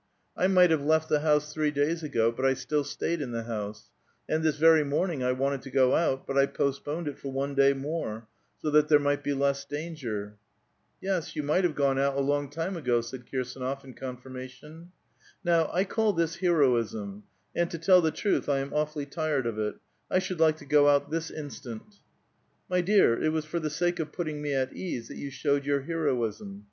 [0.35, 3.43] I might have left the house three days ago, but I still stayed in the
[3.43, 3.91] house;
[4.27, 7.53] and this very morning I wanted to go out, but I postponed it for one
[7.53, 8.27] day more,
[8.63, 10.37] so that there might be less danger."
[11.03, 14.91] *'Ye8, you might have gone out a long time ago," said Kirsdnof in confirmation."
[15.43, 17.25] Now, I call this heroism,
[17.55, 19.75] and, to tell the truth, I am awfully tired of it;
[20.09, 21.99] I should like to go out this instant.""
[22.71, 25.63] My dear, it was for the sake of putting me at ease that you showed
[25.67, 26.59] your heroism.